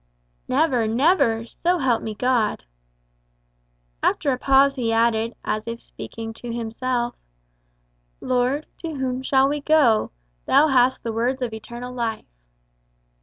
[0.47, 2.63] "Never, never so help me God!"
[4.01, 7.13] After a pause he added, as if speaking to himself,
[8.19, 10.09] "Lord, to whom shall we go?
[10.47, 12.25] Thou hast the words of eternal life."